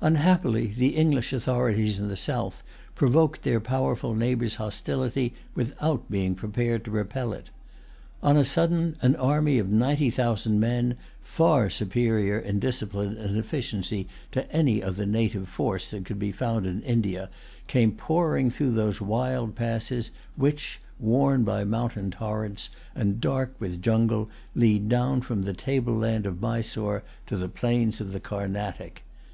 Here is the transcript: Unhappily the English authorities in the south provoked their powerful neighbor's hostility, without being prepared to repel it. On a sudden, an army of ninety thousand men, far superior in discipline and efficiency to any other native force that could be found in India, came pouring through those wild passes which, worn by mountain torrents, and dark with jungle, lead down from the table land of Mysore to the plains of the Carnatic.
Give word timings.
Unhappily 0.00 0.68
the 0.68 0.96
English 0.96 1.34
authorities 1.34 1.98
in 1.98 2.08
the 2.08 2.16
south 2.16 2.62
provoked 2.94 3.42
their 3.42 3.60
powerful 3.60 4.14
neighbor's 4.14 4.54
hostility, 4.54 5.34
without 5.54 6.10
being 6.10 6.34
prepared 6.34 6.82
to 6.82 6.90
repel 6.90 7.34
it. 7.34 7.50
On 8.22 8.38
a 8.38 8.42
sudden, 8.46 8.96
an 9.02 9.14
army 9.16 9.58
of 9.58 9.68
ninety 9.68 10.08
thousand 10.08 10.58
men, 10.60 10.96
far 11.20 11.68
superior 11.68 12.38
in 12.38 12.58
discipline 12.58 13.18
and 13.18 13.36
efficiency 13.36 14.06
to 14.32 14.50
any 14.50 14.82
other 14.82 15.04
native 15.04 15.46
force 15.46 15.90
that 15.90 16.06
could 16.06 16.18
be 16.18 16.32
found 16.32 16.66
in 16.66 16.80
India, 16.80 17.28
came 17.66 17.92
pouring 17.92 18.48
through 18.48 18.70
those 18.70 19.02
wild 19.02 19.54
passes 19.56 20.10
which, 20.36 20.80
worn 20.98 21.44
by 21.44 21.64
mountain 21.64 22.10
torrents, 22.10 22.70
and 22.94 23.20
dark 23.20 23.54
with 23.58 23.82
jungle, 23.82 24.30
lead 24.54 24.88
down 24.88 25.20
from 25.20 25.42
the 25.42 25.52
table 25.52 25.94
land 25.94 26.24
of 26.24 26.40
Mysore 26.40 27.02
to 27.26 27.36
the 27.36 27.50
plains 27.50 28.00
of 28.00 28.12
the 28.14 28.20
Carnatic. 28.20 29.02